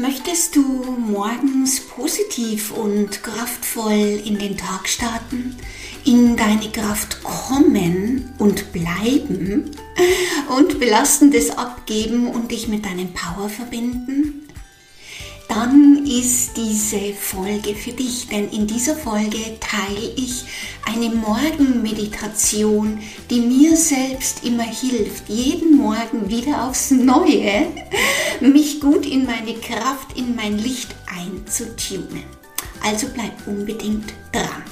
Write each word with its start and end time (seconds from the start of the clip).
Möchtest 0.00 0.54
du 0.54 0.62
morgens 0.62 1.80
positiv 1.80 2.70
und 2.70 3.20
kraftvoll 3.24 4.22
in 4.24 4.38
den 4.38 4.56
Tag 4.56 4.88
starten, 4.88 5.56
in 6.04 6.36
deine 6.36 6.70
Kraft 6.70 7.24
kommen 7.24 8.32
und 8.38 8.72
bleiben 8.72 9.72
und 10.56 10.78
Belastendes 10.78 11.50
abgeben 11.50 12.28
und 12.28 12.52
dich 12.52 12.68
mit 12.68 12.84
deinem 12.84 13.12
Power 13.12 13.48
verbinden? 13.48 14.47
Dann 15.58 16.06
ist 16.06 16.56
diese 16.56 17.12
Folge 17.14 17.74
für 17.74 17.90
dich, 17.90 18.28
denn 18.28 18.48
in 18.50 18.68
dieser 18.68 18.94
Folge 18.94 19.58
teile 19.58 20.12
ich 20.14 20.44
eine 20.84 21.10
Morgenmeditation, 21.12 23.00
die 23.28 23.40
mir 23.40 23.76
selbst 23.76 24.44
immer 24.44 24.62
hilft, 24.62 25.28
jeden 25.28 25.76
Morgen 25.76 26.28
wieder 26.28 26.62
aufs 26.62 26.92
Neue, 26.92 27.66
mich 28.40 28.80
gut 28.80 29.04
in 29.04 29.26
meine 29.26 29.54
Kraft, 29.54 30.16
in 30.16 30.36
mein 30.36 30.58
Licht 30.58 30.94
einzutunen. 31.06 32.22
Also 32.84 33.08
bleib 33.12 33.44
unbedingt 33.48 34.12
dran. 34.30 34.62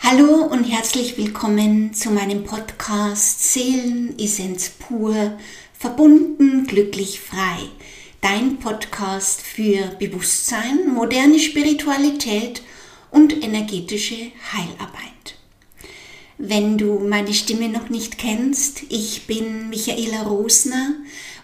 Hallo 0.00 0.46
und 0.46 0.64
herzlich 0.64 1.18
willkommen 1.18 1.92
zu 1.92 2.10
meinem 2.10 2.44
Podcast 2.44 3.52
Seelenessenz 3.52 4.70
pur, 4.70 5.36
verbunden, 5.78 6.66
glücklich, 6.66 7.20
frei 7.20 7.68
dein 8.22 8.58
Podcast 8.58 9.42
für 9.42 9.88
Bewusstsein, 9.98 10.94
moderne 10.94 11.40
Spiritualität 11.40 12.62
und 13.10 13.42
energetische 13.44 14.30
Heilarbeit. 14.52 15.36
Wenn 16.38 16.78
du 16.78 17.00
meine 17.00 17.34
Stimme 17.34 17.68
noch 17.68 17.90
nicht 17.90 18.18
kennst, 18.18 18.84
ich 18.88 19.26
bin 19.26 19.68
Michaela 19.68 20.22
Rosner 20.22 20.94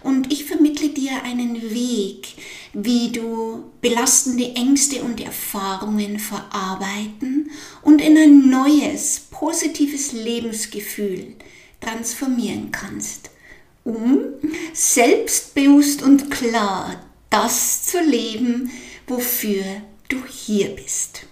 und 0.03 0.31
ich 0.31 0.45
vermittle 0.45 0.89
dir 0.89 1.21
einen 1.23 1.61
Weg, 1.61 2.29
wie 2.71 3.11
du 3.11 3.65
belastende 3.81 4.55
Ängste 4.55 5.03
und 5.03 5.19
Erfahrungen 5.19 6.17
verarbeiten 6.17 7.51
und 7.81 8.01
in 8.01 8.17
ein 8.17 8.49
neues, 8.49 9.27
positives 9.31 10.13
Lebensgefühl 10.13 11.35
transformieren 11.81 12.71
kannst 12.71 13.31
um 13.83 14.19
selbstbewusst 14.73 16.01
und 16.01 16.31
klar 16.31 16.95
das 17.29 17.85
zu 17.85 18.01
leben, 18.01 18.71
wofür 19.07 19.63
du 20.07 20.17
hier 20.27 20.69
bist. 20.69 21.25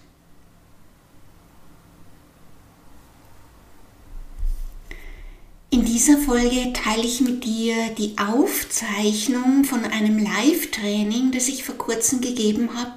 In 5.70 5.84
dieser 5.84 6.16
Folge 6.16 6.72
teile 6.72 7.04
ich 7.04 7.20
mit 7.20 7.44
dir 7.44 7.90
die 7.98 8.16
Aufzeichnung 8.16 9.64
von 9.64 9.84
einem 9.84 10.16
Live-Training, 10.18 11.30
das 11.30 11.48
ich 11.48 11.62
vor 11.62 11.76
kurzem 11.76 12.22
gegeben 12.22 12.70
habe. 12.74 12.94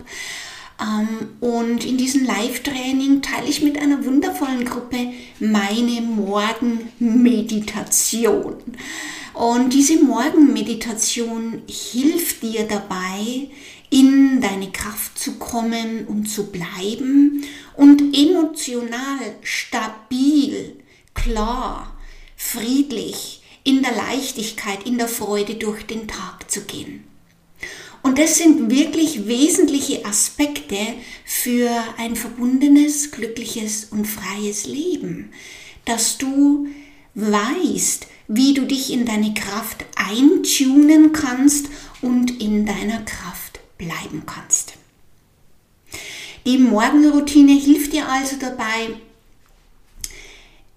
Ähm, 0.81 1.31
und 1.41 1.85
in 1.85 1.97
diesem 1.97 2.23
Live-Training 2.23 3.21
teile 3.21 3.47
ich 3.47 3.61
mit 3.61 3.77
einer 3.77 4.05
wundervollen 4.05 4.63
Gruppe 4.63 5.11
meine 5.39 5.99
Morgenmeditation. 6.01 8.55
Und 9.41 9.73
diese 9.73 9.97
Morgenmeditation 10.03 11.63
hilft 11.67 12.43
dir 12.43 12.67
dabei, 12.67 13.49
in 13.89 14.39
deine 14.39 14.71
Kraft 14.71 15.17
zu 15.17 15.39
kommen 15.39 16.05
und 16.05 16.27
zu 16.27 16.51
bleiben 16.51 17.43
und 17.75 18.15
emotional 18.15 19.17
stabil, 19.41 20.75
klar, 21.15 21.97
friedlich, 22.37 23.41
in 23.63 23.81
der 23.81 23.93
Leichtigkeit, 23.93 24.85
in 24.85 24.99
der 24.99 25.07
Freude 25.07 25.55
durch 25.55 25.87
den 25.87 26.07
Tag 26.07 26.51
zu 26.51 26.61
gehen. 26.65 27.03
Und 28.03 28.19
das 28.19 28.37
sind 28.37 28.69
wirklich 28.69 29.25
wesentliche 29.25 30.05
Aspekte 30.05 30.77
für 31.25 31.71
ein 31.97 32.15
verbundenes, 32.15 33.09
glückliches 33.09 33.85
und 33.85 34.05
freies 34.05 34.67
Leben, 34.67 35.31
dass 35.85 36.19
du 36.19 36.67
weißt, 37.15 38.05
wie 38.33 38.53
du 38.53 38.65
dich 38.65 38.93
in 38.93 39.05
deine 39.05 39.33
Kraft 39.33 39.83
eintunen 39.97 41.11
kannst 41.11 41.67
und 42.01 42.41
in 42.41 42.65
deiner 42.65 43.01
Kraft 43.01 43.59
bleiben 43.77 44.23
kannst. 44.25 44.75
Die 46.45 46.57
Morgenroutine 46.57 47.51
hilft 47.51 47.91
dir 47.91 48.07
also 48.07 48.37
dabei, 48.39 48.95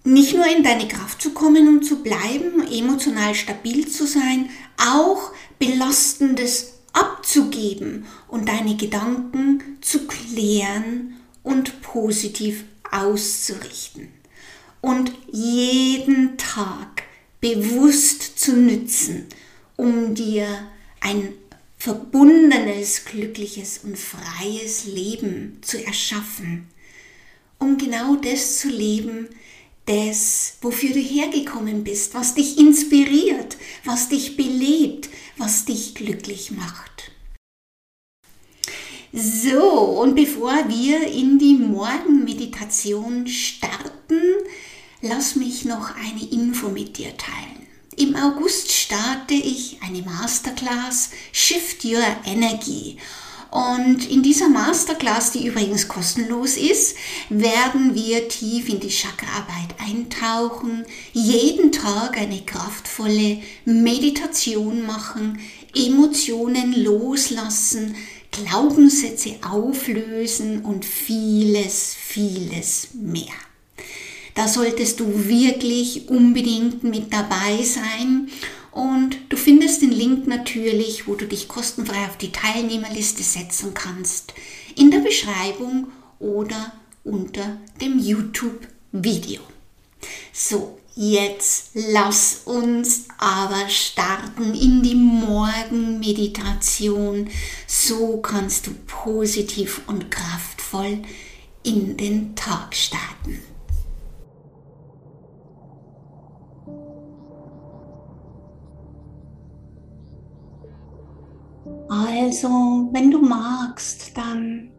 nicht 0.03 0.35
nur 0.35 0.45
in 0.45 0.63
deine 0.63 0.85
Kraft 0.89 1.21
zu 1.21 1.31
kommen 1.31 1.69
und 1.69 1.85
zu 1.85 2.03
bleiben, 2.03 2.67
emotional 2.69 3.33
stabil 3.33 3.87
zu 3.87 4.05
sein, 4.05 4.49
auch 4.77 5.31
belastendes 5.57 6.73
abzugeben 6.91 8.05
und 8.27 8.49
deine 8.49 8.75
Gedanken 8.75 9.77
zu 9.79 10.07
klären 10.07 11.15
und 11.41 11.81
positiv 11.81 12.65
auszurichten. 12.91 14.09
Und 14.81 15.13
jeden 15.31 16.37
Tag 16.37 17.05
bewusst 17.45 18.39
zu 18.39 18.53
nützen, 18.53 19.27
um 19.75 20.15
dir 20.15 20.47
ein 20.99 21.33
verbundenes, 21.77 23.05
glückliches 23.05 23.81
und 23.83 23.99
freies 23.99 24.85
Leben 24.85 25.59
zu 25.61 25.85
erschaffen, 25.85 26.65
um 27.59 27.77
genau 27.77 28.15
das 28.15 28.57
zu 28.57 28.69
leben, 28.69 29.29
das, 29.85 30.57
wofür 30.61 30.89
du 30.89 30.99
hergekommen 30.99 31.83
bist, 31.83 32.15
was 32.15 32.33
dich 32.33 32.57
inspiriert, 32.57 33.57
was 33.83 34.09
dich 34.09 34.35
belebt, 34.35 35.09
was 35.37 35.65
dich 35.65 35.93
glücklich 35.93 36.49
macht. 36.49 37.11
So, 39.13 39.61
und 40.01 40.15
bevor 40.15 40.67
wir 40.67 41.07
in 41.07 41.37
die 41.37 41.53
Morgenmeditation 41.53 43.27
starten, 43.27 44.19
lass 45.07 45.35
mich 45.35 45.65
noch 45.65 45.95
eine 45.95 46.25
Info 46.31 46.69
mit 46.69 46.97
dir 46.97 47.15
teilen. 47.17 47.67
Im 47.95 48.15
August 48.15 48.71
starte 48.71 49.35
ich 49.35 49.77
eine 49.81 50.01
Masterclass 50.01 51.11
Shift 51.31 51.85
Your 51.85 52.03
Energy. 52.25 52.97
Und 53.51 54.09
in 54.09 54.21
dieser 54.21 54.49
Masterclass, 54.49 55.31
die 55.31 55.47
übrigens 55.47 55.87
kostenlos 55.87 56.57
ist, 56.57 56.97
werden 57.29 57.95
wir 57.95 58.27
tief 58.27 58.67
in 58.67 58.81
die 58.81 58.89
Chakraarbeit 58.89 59.75
eintauchen, 59.79 60.85
jeden 61.13 61.71
Tag 61.71 62.17
eine 62.17 62.41
kraftvolle 62.41 63.41
Meditation 63.63 64.85
machen, 64.85 65.39
Emotionen 65.73 66.73
loslassen, 66.83 67.95
Glaubenssätze 68.31 69.35
auflösen 69.49 70.65
und 70.65 70.83
vieles, 70.83 71.95
vieles 71.97 72.89
mehr. 72.93 73.33
Da 74.35 74.47
solltest 74.47 74.99
du 74.99 75.27
wirklich 75.27 76.07
unbedingt 76.09 76.83
mit 76.83 77.11
dabei 77.11 77.63
sein. 77.63 78.29
Und 78.71 79.17
du 79.29 79.37
findest 79.37 79.81
den 79.81 79.91
Link 79.91 80.27
natürlich, 80.27 81.07
wo 81.07 81.15
du 81.15 81.25
dich 81.25 81.47
kostenfrei 81.47 82.05
auf 82.05 82.17
die 82.17 82.33
Teilnehmerliste 82.33 83.23
setzen 83.23 83.73
kannst, 83.73 84.33
in 84.75 84.91
der 84.91 84.99
Beschreibung 84.99 85.87
oder 86.19 86.73
unter 87.05 87.57
dem 87.79 87.97
YouTube-Video. 87.97 89.39
So, 90.33 90.79
jetzt 90.95 91.69
lass 91.73 92.41
uns 92.43 93.07
aber 93.17 93.69
starten 93.69 94.53
in 94.53 94.83
die 94.83 94.95
Morgenmeditation. 94.95 97.29
So 97.67 98.17
kannst 98.17 98.67
du 98.67 98.71
positiv 98.85 99.83
und 99.87 100.11
kraftvoll 100.11 101.03
in 101.63 101.95
den 101.95 102.35
Tag 102.35 102.75
starten. 102.75 103.54
Also, 111.95 112.49
wenn 112.91 113.09
du 113.09 113.19
magst, 113.19 114.17
dann 114.17 114.69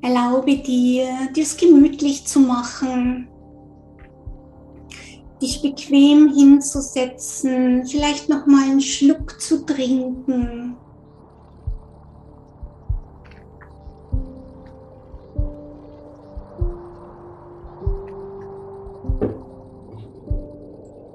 erlaube 0.00 0.56
dir, 0.56 1.06
dies 1.36 1.56
gemütlich 1.58 2.26
zu 2.26 2.40
machen, 2.40 3.28
dich 5.42 5.60
bequem 5.60 6.32
hinzusetzen, 6.34 7.84
vielleicht 7.86 8.30
noch 8.30 8.46
mal 8.46 8.62
einen 8.62 8.80
Schluck 8.80 9.38
zu 9.42 9.66
trinken. 9.66 10.76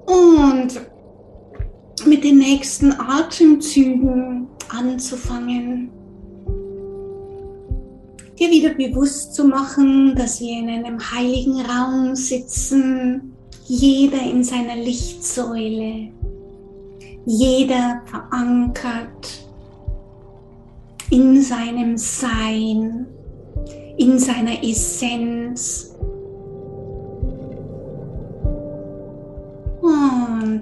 Und 0.06 0.80
mit 2.06 2.24
den 2.24 2.38
nächsten 2.38 2.92
Atemzügen 2.92 4.48
anzufangen, 4.70 5.90
dir 8.40 8.50
wieder 8.50 8.74
bewusst 8.74 9.36
zu 9.36 9.46
machen, 9.46 10.16
dass 10.16 10.40
wir 10.40 10.58
in 10.58 10.70
einem 10.70 11.00
heiligen 11.00 11.62
Raum 11.62 12.16
sitzen, 12.16 13.34
jeder 13.66 14.22
in 14.22 14.44
seiner 14.44 14.76
Lichtsäule. 14.76 16.12
jeder 17.26 18.02
verankert 18.06 19.46
in 21.12 21.42
seinem 21.42 21.98
Sein, 21.98 23.06
in 23.98 24.18
seiner 24.18 24.64
Essenz. 24.64 25.96
Und 29.82 30.62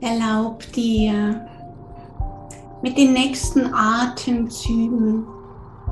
erlaub 0.00 0.60
dir 0.72 1.46
mit 2.82 2.98
den 2.98 3.12
nächsten 3.12 3.72
Atemzügen 3.72 5.24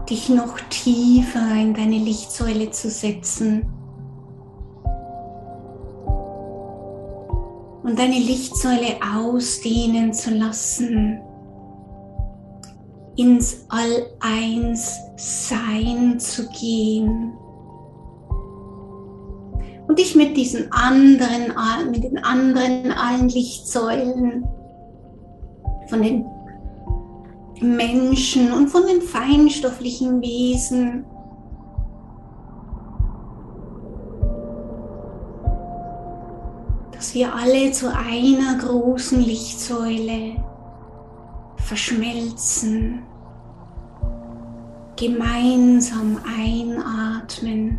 dich 0.08 0.28
noch 0.28 0.58
tiefer 0.70 1.54
in 1.54 1.74
deine 1.74 1.98
Lichtsäule 1.98 2.70
zu 2.70 2.90
setzen. 2.90 3.66
Und 7.82 7.98
deine 7.98 8.18
Lichtsäule 8.18 8.98
ausdehnen 9.16 10.12
zu 10.12 10.30
lassen 10.30 11.20
ins 13.16 13.64
All-Eins-Sein 13.68 16.18
zu 16.18 16.48
gehen. 16.48 17.32
Und 19.86 19.98
dich 19.98 20.16
mit 20.16 20.34
diesen 20.36 20.72
anderen, 20.72 21.52
mit 21.90 22.04
den 22.04 22.24
anderen 22.24 22.90
allen 22.90 23.28
Lichtsäulen 23.28 24.44
von 25.88 26.02
den 26.02 26.24
Menschen 27.60 28.52
und 28.52 28.68
von 28.68 28.82
den 28.86 29.02
feinstofflichen 29.02 30.20
Wesen 30.20 31.04
dass 37.04 37.14
wir 37.14 37.34
alle 37.34 37.70
zu 37.70 37.94
einer 37.94 38.56
großen 38.56 39.20
Lichtsäule 39.20 40.42
verschmelzen, 41.58 43.02
gemeinsam 44.96 46.18
einatmen. 46.24 47.78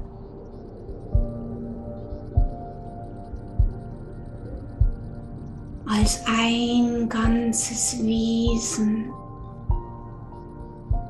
als 5.87 6.21
ein 6.27 7.09
ganzes 7.09 8.03
Wesen 8.03 9.11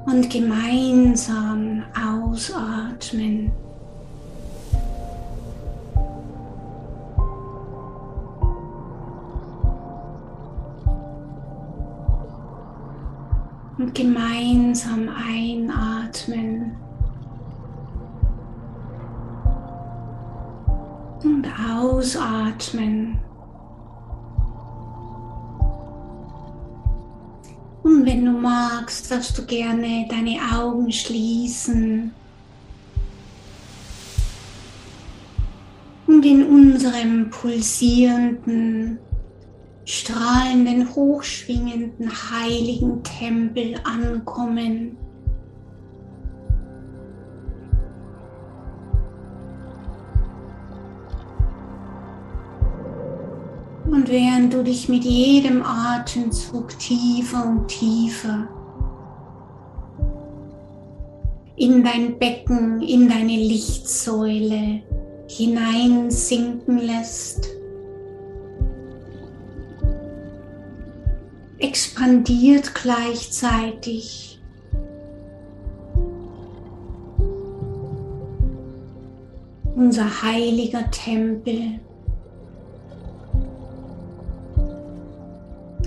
und 0.06 0.30
gemeinsam 0.30 1.84
ausatmen. 1.96 3.52
und 13.78 13.94
gemeinsam 13.94 15.10
einatmen 15.10 16.78
und 21.24 21.46
ausatmen. 21.70 23.25
Und 27.96 28.06
wenn 28.06 28.26
du 28.26 28.32
magst, 28.32 29.10
darfst 29.10 29.38
du 29.38 29.46
gerne 29.46 30.06
deine 30.10 30.38
Augen 30.54 30.92
schließen. 30.92 32.12
Und 36.06 36.26
in 36.26 36.46
unserem 36.46 37.30
pulsierenden 37.30 39.00
strahlenden, 39.86 40.94
hochschwingenden, 40.94 42.12
heiligen 42.32 43.02
Tempel 43.04 43.76
ankommen. 43.86 44.98
Und 54.06 54.12
während 54.12 54.54
du 54.54 54.64
dich 54.64 54.88
mit 54.88 55.04
jedem 55.04 55.64
Atemzug 55.64 56.78
tiefer 56.78 57.44
und 57.44 57.68
tiefer 57.68 58.48
in 61.56 61.84
dein 61.84 62.20
Becken, 62.20 62.84
in 62.84 63.10
deine 63.10 63.36
Lichtsäule 63.36 64.84
hineinsinken 65.28 66.78
lässt, 66.78 67.50
expandiert 71.58 72.76
gleichzeitig. 72.76 74.40
Unser 79.76 80.22
heiliger 80.22 80.92
Tempel. 80.92 81.80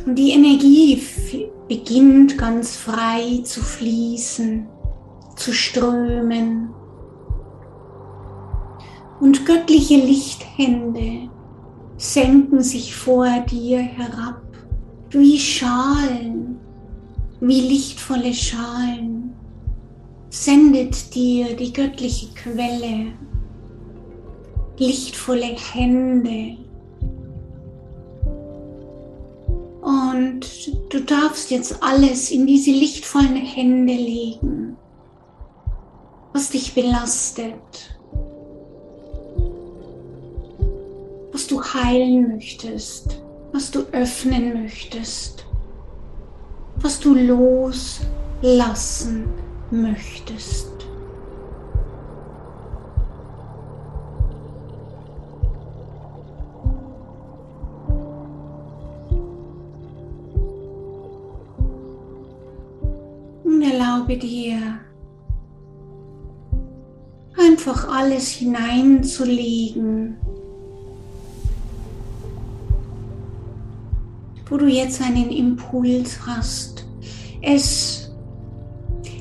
Und 0.08 0.14
die 0.14 0.30
Energie 0.30 1.02
beginnt 1.68 2.38
ganz 2.38 2.76
frei 2.76 3.42
zu 3.44 3.60
fließen, 3.60 4.66
zu 5.36 5.52
strömen. 5.52 6.70
Und 9.20 9.44
göttliche 9.44 9.96
Lichthände 9.96 11.28
senken 11.98 12.62
sich 12.62 12.96
vor 12.96 13.28
dir 13.50 13.80
herab 13.80 14.40
wie 15.10 15.38
Schalen, 15.38 16.56
wie 17.40 17.68
lichtvolle 17.68 18.32
Schalen, 18.32 19.34
sendet 20.30 21.14
dir 21.14 21.54
die 21.54 21.70
göttliche 21.70 22.28
Quelle 22.34 23.12
lichtvolle 24.78 25.54
Hände. 25.74 26.56
Und 30.38 30.92
du 30.92 31.00
darfst 31.00 31.50
jetzt 31.50 31.82
alles 31.82 32.30
in 32.30 32.46
diese 32.46 32.70
lichtvollen 32.70 33.36
Hände 33.36 33.92
legen, 33.92 34.76
was 36.32 36.50
dich 36.50 36.74
belastet, 36.74 37.98
was 41.32 41.46
du 41.46 41.62
heilen 41.62 42.28
möchtest 42.28 43.20
was 43.52 43.70
du 43.70 43.80
öffnen 43.92 44.62
möchtest, 44.62 45.46
was 46.76 46.98
du 47.00 47.14
loslassen 47.14 48.04
möchtest. 49.70 50.68
Erlaube 64.08 64.16
dir, 64.16 64.80
einfach 67.36 67.88
alles 67.88 68.30
hineinzulegen, 68.30 70.16
wo 74.48 74.56
du 74.56 74.66
jetzt 74.66 75.02
einen 75.02 75.30
Impuls 75.30 76.18
hast, 76.26 76.86
es 77.42 78.10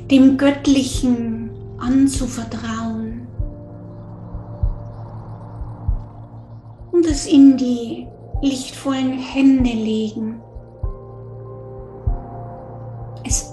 dem 0.10 0.38
Göttlichen 0.38 1.50
anzuvertrauen 1.80 3.28
und 6.92 7.06
es 7.06 7.28
in 7.28 7.58
die 7.58 8.08
lichtvollen 8.42 9.20
Hände 9.20 9.70
legen, 9.70 10.42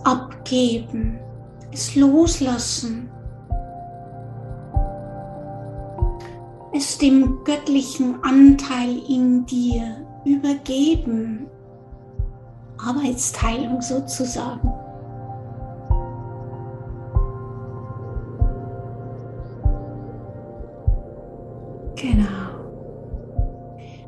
abgeben, 0.05 1.19
es 1.73 1.97
loslassen, 1.97 3.11
es 6.73 6.99
dem 6.99 7.39
göttlichen 7.45 8.23
Anteil 8.23 9.01
in 9.09 9.47
dir 9.47 9.97
übergeben. 10.25 11.47
Arbeitsteilung 12.79 13.81
sozusagen. 13.81 14.73
Genau. 21.97 22.27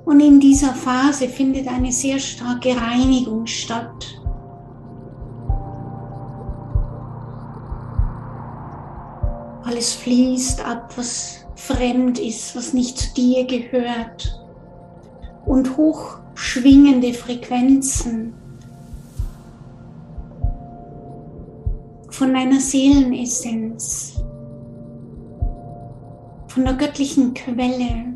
Und 0.05 0.21
in 0.21 0.41
dieser 0.41 0.75
Phase 0.75 1.29
findet 1.29 1.69
eine 1.69 1.93
sehr 1.93 2.19
starke 2.19 2.77
Reinigung 2.77 3.47
statt. 3.47 4.21
Alles 9.67 9.95
fließt 9.95 10.65
ab, 10.65 10.93
was 10.97 11.45
fremd 11.57 12.21
ist, 12.21 12.55
was 12.55 12.73
nicht 12.73 12.97
zu 12.99 13.15
dir 13.15 13.45
gehört. 13.47 14.41
Und 15.45 15.77
hochschwingende 15.77 17.13
Frequenzen 17.13 18.33
von 22.11 22.33
deiner 22.33 22.61
Seelenessenz, 22.61 24.23
von 26.47 26.65
der 26.65 26.75
göttlichen 26.75 27.35
Quelle 27.35 28.15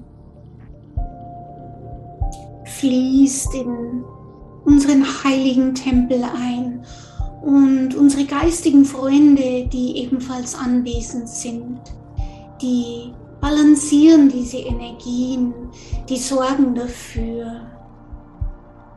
fließt 2.65 3.55
in 3.57 4.05
unseren 4.65 5.05
heiligen 5.25 5.75
Tempel 5.75 6.23
ein 6.23 6.85
und 7.43 7.95
unsere 7.95 8.25
geistigen 8.25 8.85
Freunde, 8.85 9.67
die 9.67 9.97
ebenfalls 9.99 10.55
anwesend 10.55 11.29
sind, 11.29 11.81
die 12.61 13.13
balancieren 13.41 14.29
diese 14.29 14.59
Energien, 14.59 15.55
die 16.09 16.19
sorgen 16.19 16.75
dafür, 16.75 17.63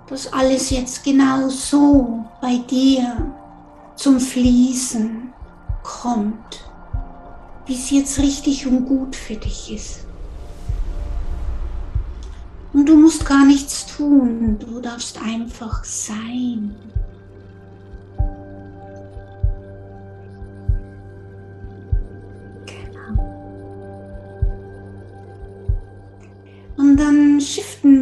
dass 0.08 0.32
alles 0.34 0.70
jetzt 0.70 1.04
genau 1.04 1.48
so 1.48 2.26
bei 2.42 2.58
dir 2.70 3.34
zum 3.96 4.20
Fließen 4.20 5.34
kommt, 5.84 6.64
wie 7.66 7.76
es 7.76 7.90
jetzt 7.90 8.20
richtig 8.20 8.68
und 8.68 8.86
gut 8.86 9.16
für 9.16 9.36
dich 9.36 9.74
ist. 9.74 10.00
Und 12.74 12.90
du 12.90 12.98
musst 12.98 13.26
gar 13.26 13.46
nichts 13.46 13.86
tun, 13.86 14.58
du 14.60 14.82
darfst 14.82 15.22
einfach 15.22 15.84
sein. 15.86 16.76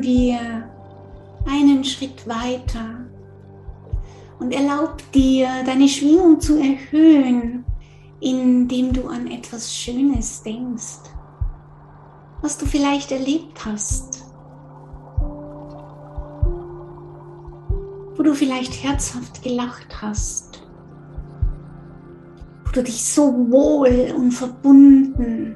Shiften 0.02 0.04
wir 0.04 0.70
einen 1.46 1.84
Schritt 1.84 2.28
weiter 2.28 3.06
und 4.40 4.52
erlaub 4.52 4.98
dir, 5.12 5.48
deine 5.66 5.88
Schwingung 5.88 6.40
zu 6.40 6.58
erhöhen, 6.58 7.66
indem 8.20 8.94
du 8.94 9.08
an 9.08 9.28
etwas 9.28 9.74
Schönes 9.74 10.44
denkst, 10.44 11.10
was 12.42 12.58
du 12.58 12.66
vielleicht 12.66 13.12
erlebt 13.12 13.66
hast, 13.66 14.24
wo 18.16 18.24
du 18.24 18.34
vielleicht 18.34 18.84
herzhaft 18.84 19.44
gelacht 19.44 20.02
hast, 20.02 20.64
wo 22.66 22.72
du 22.72 22.84
dich 22.84 23.04
so 23.04 23.34
wohl 23.50 24.14
und 24.16 24.32
verbunden 24.32 25.56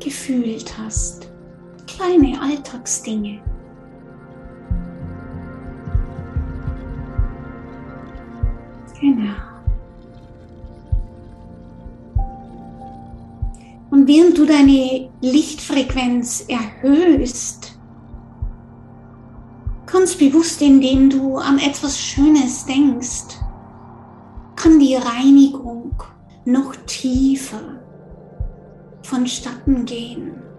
gefühlt 0.00 0.76
hast 0.78 1.31
kleine 2.02 2.40
Alltagsdinge. 2.40 3.40
Genau. 9.00 9.34
Und 13.90 14.08
während 14.08 14.38
du 14.38 14.46
deine 14.46 15.10
Lichtfrequenz 15.20 16.46
erhöhst, 16.48 17.78
ganz 19.86 20.16
bewusst, 20.16 20.62
indem 20.62 21.10
du 21.10 21.36
an 21.36 21.58
etwas 21.58 22.00
Schönes 22.00 22.64
denkst, 22.64 23.38
kann 24.56 24.78
die 24.78 24.96
Reinigung 24.96 25.94
noch 26.44 26.74
tiefer 26.86 27.80
vonstatten 29.02 29.84
gehen. 29.84 30.51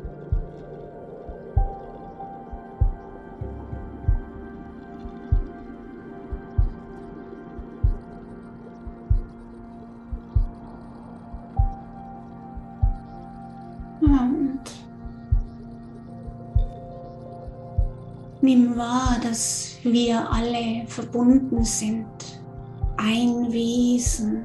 Nimm 18.43 18.75
wahr, 18.75 19.19
dass 19.23 19.77
wir 19.83 20.29
alle 20.29 20.85
verbunden 20.88 21.63
sind. 21.63 22.05
Ein 22.97 23.50
Wesen, 23.53 24.43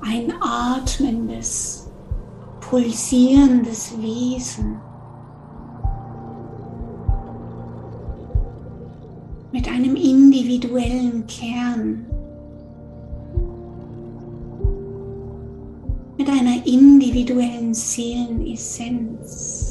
ein 0.00 0.32
atmendes, 0.40 1.90
pulsierendes 2.60 4.00
Wesen. 4.00 4.80
Mit 9.50 9.66
einem 9.66 9.96
individuellen 9.96 11.26
Kern. 11.26 12.06
Mit 16.16 16.28
einer 16.28 16.64
individuellen 16.64 17.74
Seelenessenz. 17.74 19.69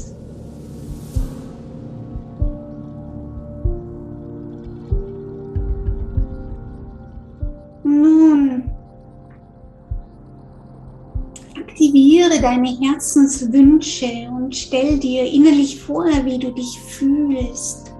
Aktiviere 12.30 12.40
deine 12.40 12.68
Herzenswünsche 12.68 14.30
und 14.30 14.54
stell 14.54 14.98
dir 14.98 15.24
innerlich 15.24 15.80
vor, 15.80 16.06
wie 16.24 16.38
du 16.38 16.52
dich 16.52 16.78
fühlst, 16.78 17.92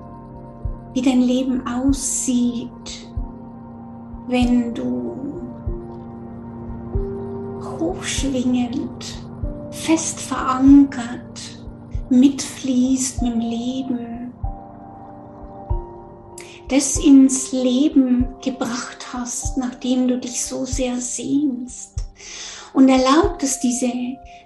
wie 0.94 1.02
dein 1.02 1.22
Leben 1.22 1.66
aussieht, 1.66 3.08
wenn 4.28 4.74
du 4.74 5.16
hochschwingend, 7.78 9.18
fest 9.70 10.20
verankert, 10.20 11.64
mitfließt 12.10 13.22
mit 13.22 13.32
dem 13.32 13.40
Leben, 13.40 14.32
das 16.68 16.98
ins 16.98 17.50
Leben 17.52 18.28
gebracht 18.44 19.12
hast, 19.12 19.58
nachdem 19.58 20.06
du 20.06 20.18
dich 20.18 20.44
so 20.44 20.64
sehr 20.64 21.00
sehnst 21.00 22.00
und 22.72 22.88
erlaubt 22.88 23.42
es 23.42 23.60
diese 23.60 23.90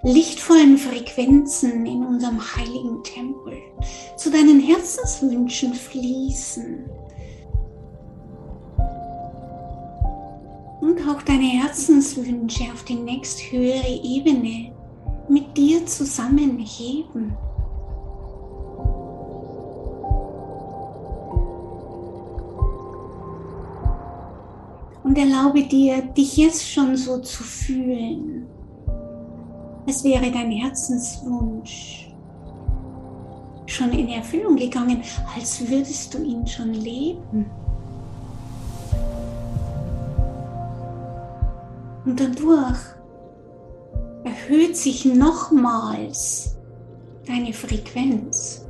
lichtvollen 0.02 0.78
Frequenzen 0.78 1.86
in 1.86 2.04
unserem 2.04 2.40
heiligen 2.56 3.02
Tempel 3.02 3.58
zu 4.16 4.30
deinen 4.30 4.60
Herzenswünschen 4.60 5.74
fließen. 5.74 6.84
Und 10.80 11.00
auch 11.08 11.22
deine 11.22 11.62
Herzenswünsche 11.62 12.64
auf 12.72 12.84
die 12.84 12.94
nächsthöhere 12.94 14.00
Ebene 14.02 14.72
mit 15.28 15.56
dir 15.56 15.84
zusammenheben. 15.86 17.34
Und 25.14 25.20
erlaube 25.20 25.62
dir, 25.62 26.02
dich 26.02 26.36
jetzt 26.36 26.68
schon 26.68 26.96
so 26.96 27.18
zu 27.20 27.44
fühlen. 27.44 28.48
Es 29.86 30.02
wäre 30.02 30.28
dein 30.32 30.50
Herzenswunsch 30.50 32.12
schon 33.66 33.92
in 33.92 34.08
Erfüllung 34.08 34.56
gegangen, 34.56 35.02
als 35.36 35.60
würdest 35.70 36.12
du 36.12 36.18
ihn 36.24 36.44
schon 36.44 36.74
leben. 36.74 37.46
Und 42.04 42.18
dadurch 42.18 42.80
erhöht 44.24 44.76
sich 44.76 45.04
nochmals 45.04 46.56
deine 47.24 47.52
Frequenz. 47.52 48.63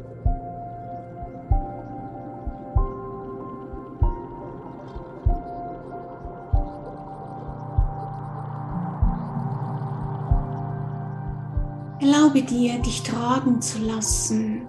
Erlaube 12.35 12.53
dir, 12.53 12.79
dich 12.81 13.03
tragen 13.03 13.63
zu 13.63 13.79
lassen 13.79 14.67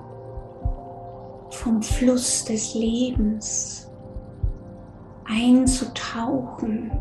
vom 1.49 1.81
Fluss 1.81 2.45
des 2.45 2.75
Lebens, 2.75 3.89
einzutauchen, 5.25 6.91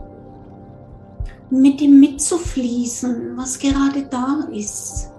mit 1.50 1.83
dem 1.83 2.00
mitzufließen, 2.00 3.37
was 3.37 3.59
gerade 3.59 4.04
da 4.04 4.49
ist. 4.52 5.11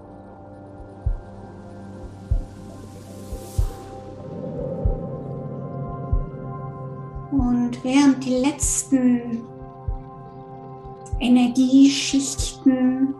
Und 7.30 7.84
während 7.84 8.24
die 8.24 8.36
letzten 8.36 9.42
Energieschichten 11.20 13.14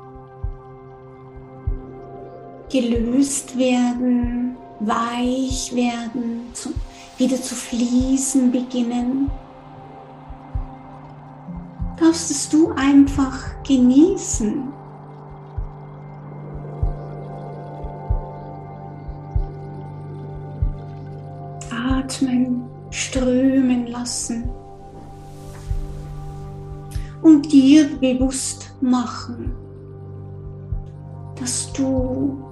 gelöst 2.80 3.56
werden, 3.56 4.56
weich 4.80 5.74
werden, 5.74 6.42
zu, 6.52 6.70
wieder 7.16 7.40
zu 7.40 7.54
fließen 7.54 8.52
beginnen. 8.52 9.30
darfst 11.98 12.30
es 12.30 12.48
du 12.48 12.72
einfach 12.72 13.62
genießen. 13.62 14.72
Atmen, 21.70 22.68
strömen 22.90 23.86
lassen 23.88 24.48
und 27.22 27.50
dir 27.50 27.88
bewusst 27.98 28.72
machen, 28.80 29.54
dass 31.40 31.72
du 31.72 32.45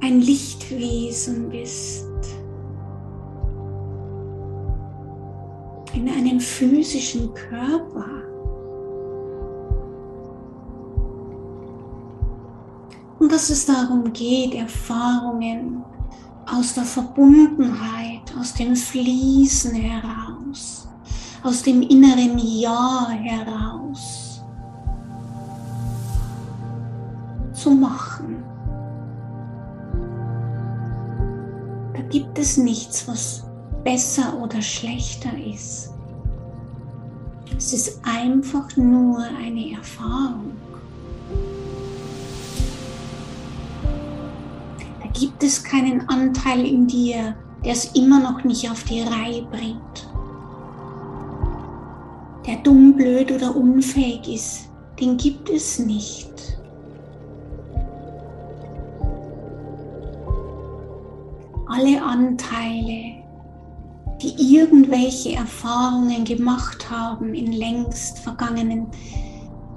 ein 0.00 0.20
Lichtwesen 0.20 1.48
bist. 1.48 2.04
In 5.94 6.08
einem 6.08 6.40
physischen 6.40 7.32
Körper. 7.34 8.06
Und 13.18 13.32
dass 13.32 13.50
es 13.50 13.64
darum 13.64 14.12
geht, 14.12 14.54
Erfahrungen 14.54 15.82
aus 16.46 16.74
der 16.74 16.84
Verbundenheit, 16.84 18.32
aus 18.38 18.54
dem 18.54 18.76
Fließen 18.76 19.74
heraus, 19.74 20.86
aus 21.42 21.62
dem 21.62 21.82
inneren 21.82 22.38
Ja 22.38 23.08
heraus 23.10 24.42
zu 27.52 27.70
machen. 27.70 28.55
Gibt 32.18 32.38
es 32.38 32.56
nichts, 32.56 33.06
was 33.06 33.44
besser 33.84 34.40
oder 34.40 34.62
schlechter 34.62 35.28
ist. 35.54 35.90
Es 37.58 37.74
ist 37.74 38.00
einfach 38.04 38.74
nur 38.78 39.18
eine 39.38 39.72
Erfahrung. 39.72 40.52
gibt 45.18 45.42
es 45.42 45.64
keinen 45.64 46.06
Anteil 46.10 46.66
in 46.66 46.86
dir, 46.86 47.34
der 47.64 47.72
es 47.72 47.86
immer 47.94 48.20
noch 48.20 48.44
nicht 48.44 48.70
auf 48.70 48.84
die 48.84 49.00
Reihe 49.00 49.42
bringt. 49.50 50.08
Der 52.46 52.56
dumm, 52.56 52.94
blöd 52.94 53.32
oder 53.32 53.56
unfähig 53.56 54.26
ist, 54.28 54.70
den 55.00 55.16
gibt 55.18 55.48
es 55.48 55.78
nicht. 55.78 56.58
Alle 61.76 62.02
Anteile, 62.02 63.22
die 64.22 64.56
irgendwelche 64.56 65.34
Erfahrungen 65.34 66.24
gemacht 66.24 66.90
haben 66.90 67.34
in 67.34 67.52
längst 67.52 68.18
vergangenen 68.20 68.86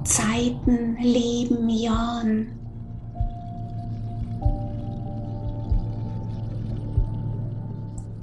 Zeiten, 0.05 0.95
Leben, 1.01 1.67
Jahren, 1.67 2.57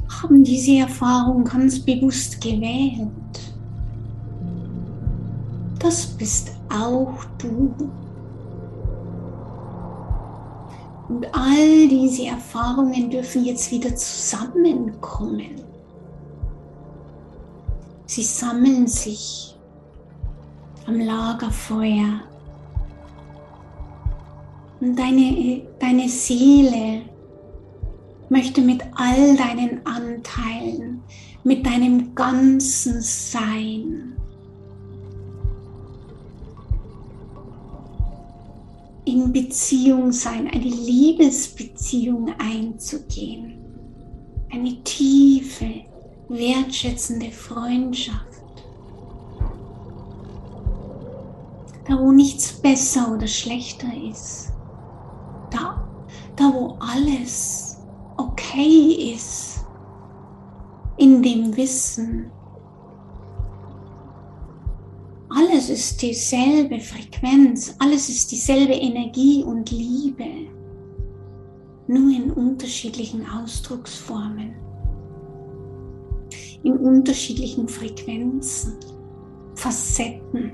haben 0.09 0.43
diese 0.43 0.79
Erfahrung 0.79 1.45
ganz 1.45 1.79
bewusst 1.79 2.41
gewählt. 2.41 3.11
Das 5.79 6.07
bist 6.07 6.53
auch 6.71 7.23
du. 7.37 7.75
Und 11.09 11.27
all 11.33 11.89
diese 11.89 12.27
Erfahrungen 12.27 13.11
dürfen 13.11 13.45
jetzt 13.45 13.71
wieder 13.71 13.95
zusammenkommen. 13.95 15.63
Sie 18.07 18.23
sammeln 18.23 18.87
sich 18.87 19.57
am 20.87 20.99
Lagerfeuer. 20.99 22.21
Und 24.81 24.99
deine, 24.99 25.63
deine 25.79 26.09
Seele 26.09 27.03
möchte 28.29 28.61
mit 28.61 28.83
all 28.95 29.37
deinen 29.37 29.87
Anteilen, 29.87 31.03
mit 31.45 31.65
deinem 31.65 32.15
ganzen 32.15 33.01
Sein 33.01 34.16
in 39.07 39.33
Beziehung 39.33 40.13
sein, 40.13 40.49
eine 40.49 40.65
Liebesbeziehung 40.65 42.35
einzugehen, 42.39 43.55
eine 44.53 44.83
tiefe, 44.83 45.85
wertschätzende 46.29 47.31
Freundschaft. 47.31 48.43
Da 51.89 51.97
wo 52.01 52.11
nichts 52.11 52.53
besser 52.53 53.13
oder 53.13 53.29
schlechter 53.29 53.89
ist, 54.11 54.53
da, 55.53 55.89
da 56.35 56.53
wo 56.53 56.77
alles 56.81 57.79
okay 58.17 59.15
ist. 59.15 59.65
In 60.97 61.23
dem 61.23 61.57
Wissen, 61.57 62.33
alles 65.37 65.69
ist 65.69 66.01
dieselbe 66.01 66.81
Frequenz, 66.81 67.75
alles 67.79 68.09
ist 68.09 68.33
dieselbe 68.33 68.73
Energie 68.73 69.45
und 69.45 69.71
Liebe, 69.71 70.25
nur 71.89 72.11
in 72.11 72.31
unterschiedlichen 72.31 73.27
Ausdrucksformen, 73.29 74.55
in 76.63 76.79
unterschiedlichen 76.79 77.69
Frequenzen, 77.69 78.79
Facetten. 79.57 80.53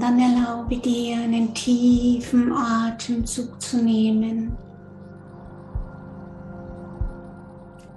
Dann 0.00 0.18
erlaube 0.18 0.78
dir 0.78 1.18
einen 1.18 1.52
tiefen 1.52 2.50
Atemzug 2.52 3.60
zu 3.60 3.82
nehmen. 3.82 4.56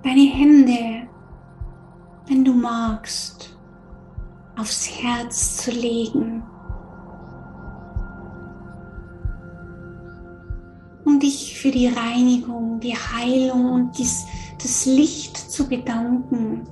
Deine 0.03 0.29
Hände, 0.29 1.07
wenn 2.27 2.43
du 2.43 2.53
magst, 2.53 3.57
aufs 4.57 4.89
Herz 5.01 5.63
zu 5.63 5.71
legen. 5.71 6.43
Und 11.05 11.23
dich 11.23 11.57
für 11.57 11.71
die 11.71 11.87
Reinigung, 11.87 12.81
die 12.81 12.95
Heilung 12.95 13.71
und 13.71 13.97
dies, 13.97 14.25
das 14.61 14.85
Licht 14.85 15.37
zu 15.37 15.69
bedanken, 15.69 16.67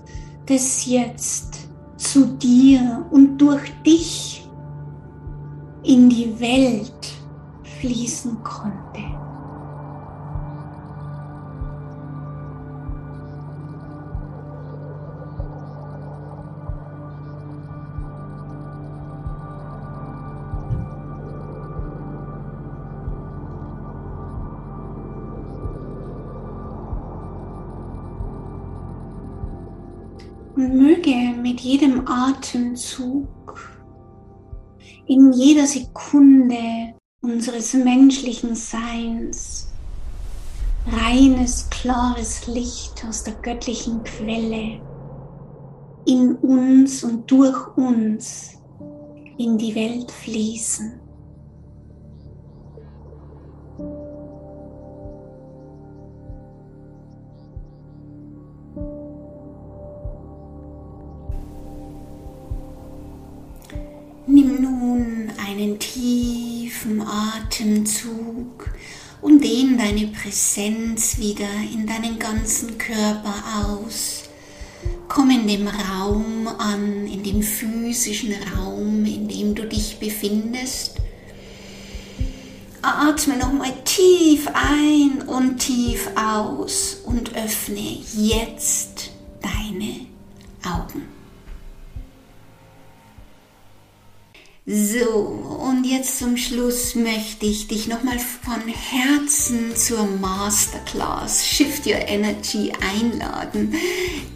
das 0.46 0.86
jetzt 0.86 1.70
zu 1.96 2.26
dir 2.38 3.06
und 3.12 3.38
durch 3.38 3.72
dich 3.86 4.31
in 5.84 6.10
die 6.10 6.40
Welt 6.40 7.14
fließen 7.80 8.44
konnte. 8.44 9.02
Und 30.56 30.76
möge 30.76 31.16
mit 31.42 31.62
jedem 31.62 32.08
Atemzug 32.08 33.51
in 35.12 35.34
jeder 35.34 35.68
Sekunde 35.68 36.94
unseres 37.22 37.74
menschlichen 37.74 38.56
Seins 38.56 39.68
reines, 40.88 41.70
klares 41.70 42.48
Licht 42.48 43.04
aus 43.06 43.26
der 43.26 43.34
göttlichen 43.34 44.02
Quelle 44.06 44.80
in 46.06 46.36
uns 46.36 47.04
und 47.04 47.30
durch 47.30 47.76
uns 47.76 48.52
in 49.38 49.58
die 49.58 49.76
Welt 49.76 50.10
fließen. 50.10 51.01
Nun 64.82 65.32
einen 65.38 65.78
tiefen 65.78 67.02
Atemzug 67.02 68.72
und 69.22 69.44
dehn 69.44 69.78
deine 69.78 70.08
Präsenz 70.08 71.20
wieder 71.20 71.50
in 71.72 71.86
deinen 71.86 72.18
ganzen 72.18 72.78
Körper 72.78 73.36
aus. 73.64 74.24
Komm 75.08 75.30
in 75.30 75.48
dem 75.48 75.68
Raum 75.68 76.48
an, 76.48 77.06
in 77.06 77.22
dem 77.24 77.44
physischen 77.44 78.34
Raum, 78.56 79.06
in 79.06 79.28
dem 79.28 79.54
du 79.54 79.68
dich 79.68 80.00
befindest. 80.00 80.96
atme 82.82 83.38
nochmal 83.38 83.74
tief 83.84 84.48
ein 84.54 85.22
und 85.28 85.60
tief 85.60 86.10
aus 86.16 86.98
und 87.06 87.36
öffne 87.36 88.00
jetzt 88.16 89.12
deine 89.42 90.08
Augen. 90.64 91.21
So, 94.68 95.10
und 95.66 95.86
jetzt 95.86 96.20
zum 96.20 96.38
Schluss 96.38 96.94
möchte 96.94 97.48
ich 97.48 97.68
dich 97.68 97.88
nochmal 97.88 98.20
von 98.20 98.62
Herzen 98.68 99.76
zur 99.76 100.06
Masterclass 100.06 101.48
Shift 101.48 101.88
Your 101.88 102.08
Energy 102.08 102.72
einladen, 102.80 103.74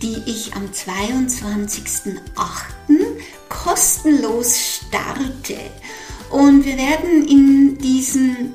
die 0.02 0.18
ich 0.26 0.56
am 0.56 0.66
22.08. 0.72 2.18
kostenlos 3.50 4.58
starte. 4.60 5.58
Und 6.32 6.66
wir 6.66 6.78
werden 6.78 7.28
in 7.28 7.78
diesen 7.78 8.54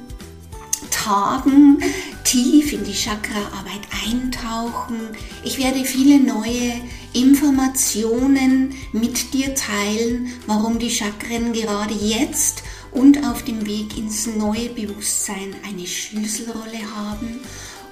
Tagen 0.90 1.78
tief 2.24 2.72
in 2.72 2.82
die 2.82 2.94
Chakra-Arbeit 2.94 3.86
eintauchen. 4.04 5.10
Ich 5.44 5.58
werde 5.58 5.84
viele 5.84 6.18
neue 6.18 6.80
Informationen 7.12 8.74
mit 8.92 9.34
dir 9.34 9.54
teilen, 9.54 10.32
warum 10.46 10.78
die 10.78 10.90
Chakren 10.90 11.52
gerade 11.52 11.94
jetzt 11.94 12.62
und 12.92 13.24
auf 13.26 13.44
dem 13.44 13.66
Weg 13.66 13.96
ins 13.96 14.26
neue 14.26 14.68
Bewusstsein 14.68 15.54
eine 15.66 15.86
Schlüsselrolle 15.86 16.80
haben 16.94 17.40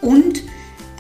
und 0.00 0.42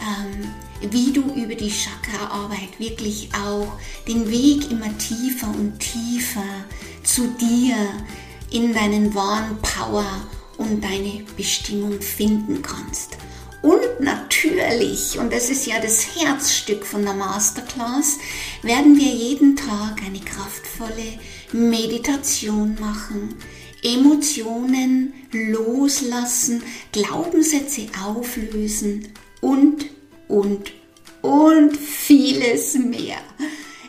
ähm, 0.00 0.90
wie 0.90 1.12
du 1.12 1.22
über 1.34 1.54
die 1.54 1.70
Chakra-Arbeit 1.70 2.78
wirklich 2.78 3.30
auch 3.34 3.72
den 4.06 4.30
Weg 4.30 4.70
immer 4.70 4.96
tiefer 4.98 5.48
und 5.48 5.78
tiefer 5.78 6.44
zu 7.02 7.26
dir 7.40 7.74
in 8.50 8.72
deinen 8.72 9.14
wahren 9.14 9.58
Power 9.62 10.06
und 10.56 10.82
deine 10.82 11.24
Bestimmung 11.36 12.00
finden 12.00 12.62
kannst. 12.62 13.16
Und 13.60 14.00
natürlich, 14.00 15.18
und 15.18 15.32
das 15.32 15.50
ist 15.50 15.66
ja 15.66 15.80
das 15.80 16.06
Herzstück 16.16 16.86
von 16.86 17.02
der 17.04 17.14
Masterclass, 17.14 18.18
werden 18.62 18.96
wir 18.96 19.08
jeden 19.08 19.56
Tag 19.56 20.00
eine 20.06 20.20
kraftvolle 20.20 21.18
Meditation 21.52 22.76
machen, 22.80 23.34
Emotionen 23.82 25.12
loslassen, 25.32 26.62
Glaubenssätze 26.92 27.86
auflösen 28.04 29.08
und, 29.40 29.86
und, 30.28 30.72
und 31.22 31.76
vieles 31.76 32.74
mehr. 32.74 33.18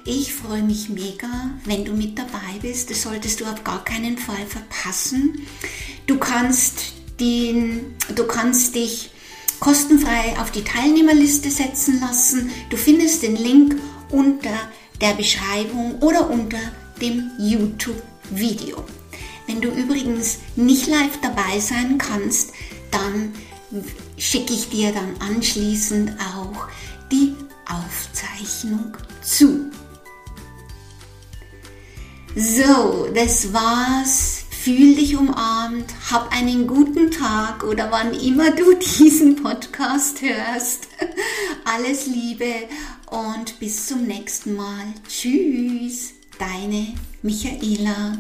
Ich 0.06 0.34
freue 0.34 0.64
mich 0.64 0.90
mega, 0.90 1.52
wenn 1.66 1.86
du 1.86 1.94
mit 1.94 2.18
dabei 2.18 2.58
bist. 2.62 2.90
Das 2.90 3.04
solltest 3.04 3.42
du 3.42 3.46
auf 3.46 3.64
gar 3.64 3.84
keinen 3.84 4.18
Fall 4.18 4.46
verpassen. 4.48 5.46
Du 6.08 6.18
kannst, 6.18 6.94
den, 7.20 7.96
du 8.16 8.26
kannst 8.26 8.74
dich 8.74 9.12
kostenfrei 9.60 10.40
auf 10.40 10.52
die 10.52 10.64
Teilnehmerliste 10.64 11.50
setzen 11.52 12.00
lassen. 12.00 12.50
Du 12.70 12.78
findest 12.78 13.24
den 13.24 13.36
Link 13.36 13.76
unter 14.10 14.70
der 15.02 15.14
Beschreibung 15.14 16.00
oder 16.00 16.30
unter 16.30 16.60
dem 17.02 17.32
YouTube-Video. 17.38 18.84
Wenn 19.48 19.62
du 19.62 19.70
übrigens 19.70 20.40
nicht 20.56 20.88
live 20.88 21.20
dabei 21.22 21.60
sein 21.60 21.98
kannst, 21.98 22.52
dann 22.92 23.34
schicke 24.18 24.54
ich 24.54 24.70
dir 24.70 24.92
dann 24.92 25.16
anschließend 25.20 26.12
auch 26.20 26.68
die 27.12 27.36
Aufzeichnung 27.68 28.96
zu. 29.22 29.72
So, 32.36 33.08
das 33.14 33.52
war's 33.54 34.39
Fühl 34.70 34.94
dich 34.94 35.18
umarmt, 35.18 35.92
hab 36.12 36.32
einen 36.32 36.68
guten 36.68 37.10
Tag 37.10 37.64
oder 37.64 37.90
wann 37.90 38.14
immer 38.14 38.52
du 38.52 38.76
diesen 39.00 39.36
Podcast 39.36 40.22
hörst. 40.22 40.90
Alles 41.66 42.06
Liebe 42.06 42.54
und 43.10 43.60
bis 43.60 43.88
zum 43.88 44.04
nächsten 44.06 44.56
Mal. 44.56 44.94
Tschüss, 45.08 46.12
deine 46.38 46.86
Michaela. 47.24 48.20